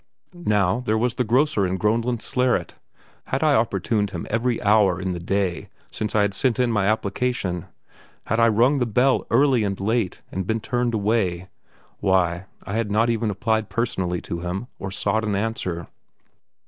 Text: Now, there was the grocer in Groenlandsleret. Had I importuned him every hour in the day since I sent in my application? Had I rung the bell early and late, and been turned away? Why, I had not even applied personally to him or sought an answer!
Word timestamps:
Now, 0.33 0.79
there 0.79 0.97
was 0.97 1.13
the 1.13 1.23
grocer 1.23 1.63
in 1.67 1.77
Groenlandsleret. 1.77 2.73
Had 3.25 3.43
I 3.43 3.55
importuned 3.59 4.09
him 4.09 4.25
every 4.31 4.59
hour 4.63 4.99
in 4.99 5.11
the 5.13 5.19
day 5.19 5.69
since 5.91 6.15
I 6.15 6.27
sent 6.31 6.57
in 6.57 6.71
my 6.71 6.87
application? 6.87 7.67
Had 8.25 8.39
I 8.39 8.47
rung 8.47 8.79
the 8.79 8.87
bell 8.87 9.27
early 9.29 9.63
and 9.63 9.79
late, 9.79 10.23
and 10.31 10.47
been 10.47 10.59
turned 10.59 10.95
away? 10.95 11.49
Why, 11.99 12.47
I 12.63 12.73
had 12.77 12.89
not 12.89 13.11
even 13.11 13.29
applied 13.29 13.69
personally 13.69 14.21
to 14.21 14.39
him 14.39 14.65
or 14.79 14.89
sought 14.89 15.23
an 15.23 15.35
answer! 15.35 15.85